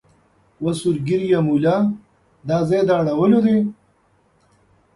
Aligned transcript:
وه 0.63 0.71
سور 0.79 0.95
ږیریه 1.07 1.39
مولا 1.47 1.75
دا 2.49 2.57
ځای 2.69 2.81
د 2.85 2.89
اړولو 2.99 3.39
دی 3.45 3.57